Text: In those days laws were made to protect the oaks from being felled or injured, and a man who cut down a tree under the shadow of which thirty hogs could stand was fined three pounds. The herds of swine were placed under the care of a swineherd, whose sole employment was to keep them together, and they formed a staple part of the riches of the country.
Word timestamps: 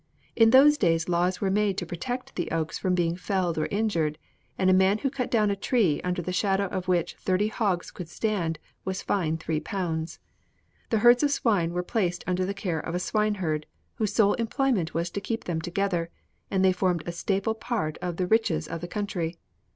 In 0.35 0.49
those 0.49 0.79
days 0.79 1.07
laws 1.07 1.41
were 1.41 1.51
made 1.51 1.77
to 1.77 1.85
protect 1.85 2.33
the 2.35 2.49
oaks 2.49 2.79
from 2.79 2.95
being 2.95 3.15
felled 3.15 3.59
or 3.59 3.67
injured, 3.67 4.17
and 4.57 4.67
a 4.67 4.73
man 4.73 4.97
who 4.97 5.11
cut 5.11 5.29
down 5.29 5.51
a 5.51 5.55
tree 5.55 6.01
under 6.03 6.23
the 6.23 6.33
shadow 6.33 6.65
of 6.65 6.87
which 6.87 7.13
thirty 7.17 7.49
hogs 7.49 7.91
could 7.91 8.09
stand 8.09 8.57
was 8.83 9.03
fined 9.03 9.39
three 9.39 9.59
pounds. 9.59 10.17
The 10.89 10.97
herds 11.05 11.21
of 11.21 11.29
swine 11.29 11.71
were 11.71 11.83
placed 11.83 12.23
under 12.25 12.45
the 12.47 12.55
care 12.55 12.79
of 12.79 12.95
a 12.95 12.99
swineherd, 12.99 13.67
whose 13.97 14.11
sole 14.11 14.33
employment 14.33 14.95
was 14.95 15.11
to 15.11 15.21
keep 15.21 15.43
them 15.43 15.61
together, 15.61 16.09
and 16.49 16.65
they 16.65 16.73
formed 16.73 17.03
a 17.05 17.11
staple 17.11 17.53
part 17.53 17.99
of 17.99 18.17
the 18.17 18.25
riches 18.25 18.67
of 18.67 18.81
the 18.81 18.87
country. 18.87 19.37